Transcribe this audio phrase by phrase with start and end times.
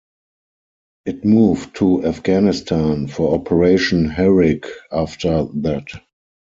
[1.05, 5.89] It moved to Afghanistan for Operation Herrick after that.